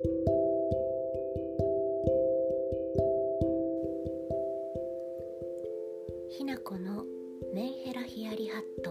[0.00, 0.04] ひ
[6.44, 7.04] なこの
[7.52, 8.90] メンヘラヒヤリハット。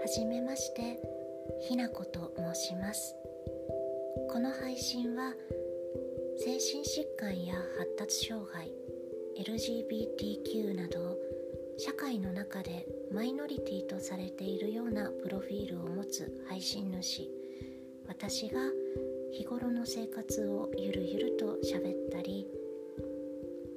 [0.00, 0.98] はじめまして
[1.60, 3.14] ひなこと申します。
[4.32, 5.32] この配信は
[6.38, 8.72] 精神疾患や発達障害
[9.38, 11.16] LGBTQ など
[11.78, 17.45] 社会の中でマイノリティとされているようなプロフィールを持つ配信主。
[18.08, 18.60] 私が
[19.32, 22.46] 日頃の生活をゆるゆると喋ったり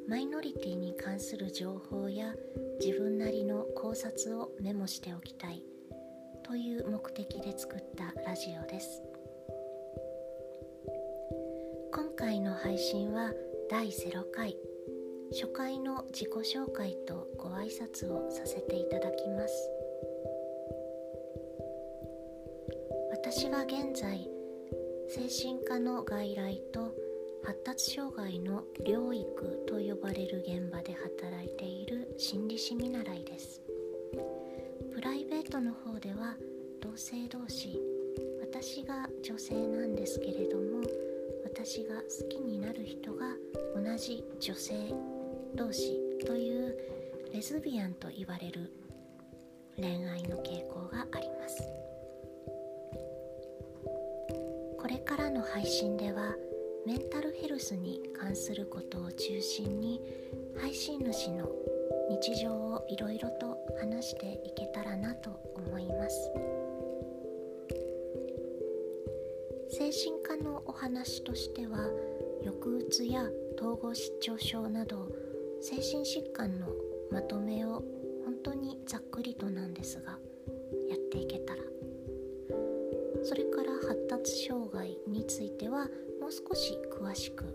[0.08, 2.34] マイノリティに関する情報や
[2.80, 5.64] 自分なりの考察をメモしておきたい
[6.44, 9.04] という目的で作ったラジオです。
[11.94, 13.32] 今回の配信は
[13.70, 14.56] 第0回
[15.32, 19.39] 初回の自己紹介とご挨拶をさせていただきます。
[23.50, 24.30] 私は現在
[25.08, 26.94] 精神科の外来と
[27.44, 33.64] 発達障害の療育と呼ばれる現場で働いている心理師見習いです。
[34.94, 36.36] プライベートの方では
[36.80, 37.82] 同性同士
[38.40, 40.84] 私が女性なんですけれども
[41.44, 43.34] 私が好きになる人が
[43.76, 44.94] 同じ女性
[45.56, 46.78] 同士という
[47.34, 48.72] レズビアンと言われる
[49.76, 51.79] 恋愛の傾向があります。
[55.10, 56.36] からの配信では
[56.86, 60.00] メンタルヘルスに関することを中心に
[60.56, 61.50] 配信主の
[62.12, 66.32] 日常をいろいろと話していけたらなと思います。
[69.72, 71.90] 精神科のお話としては
[72.44, 73.24] 抑うつや
[73.58, 75.08] 統合失調症など
[75.60, 76.68] 精神疾患の
[77.12, 77.84] まとめを
[78.26, 80.20] 本当にざっくりとなんですが
[80.88, 81.64] やっていけたら。
[83.24, 84.59] それから発達障
[86.30, 87.46] う少し詳しく。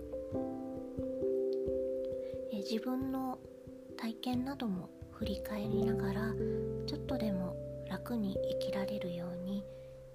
[2.52, 3.38] え自分の
[3.96, 6.34] 体験なども振り返りながら
[6.86, 7.56] ちょっとでも
[7.88, 9.64] 楽に生きられるように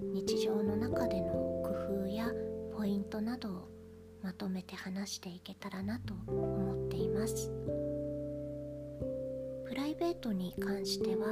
[0.02, 1.28] 日常の中での
[1.64, 2.30] 工夫や
[2.76, 3.70] ポイントなどを
[4.22, 7.52] まとめて話していけたらなと思っています。
[9.66, 11.28] プライベートに関しては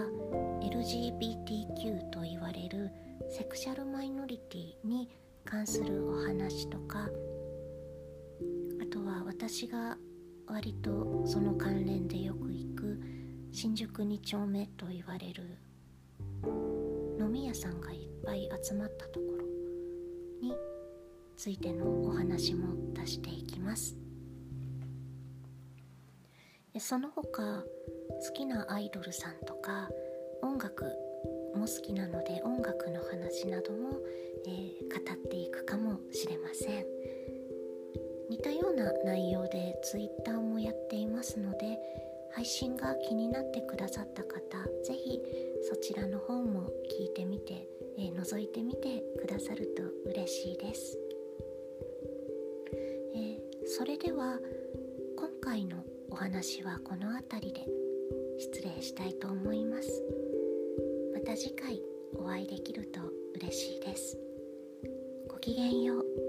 [0.61, 2.91] LGBTQ と言われる
[3.29, 5.09] セクシャルマイノリティに
[5.49, 7.07] 関するお話とか
[8.81, 9.97] あとは私が
[10.45, 13.01] 割とその関連でよく行く
[13.53, 15.57] 新宿2丁目と言われる
[17.17, 19.43] 飲み屋さんがいっぱい集まったところ
[20.41, 20.53] に
[21.37, 23.95] ついてのお話も出していきます。
[26.79, 29.89] その他好きなアイドルさんとか
[30.43, 31.06] 音楽
[31.57, 33.99] も好きなので音楽の話なども、
[34.45, 36.85] えー、語っていくかもしれません。
[38.29, 41.79] 似たような内容で Twitter もやっていますので
[42.33, 44.37] 配信が気になってくださった方
[44.83, 45.21] 是非
[45.69, 46.69] そちらの方も
[46.99, 50.99] 聞いてみて、えー、覗いてみてくださると嬉しいです、
[53.15, 54.39] えー、それでは
[55.15, 55.77] 今回の
[56.11, 57.61] お話はこの辺りで
[58.39, 60.36] 失礼したいと思います。
[61.27, 61.81] た次回
[62.15, 63.01] お会いできると
[63.35, 64.17] 嬉しいです。
[65.27, 66.26] ごきげんよう。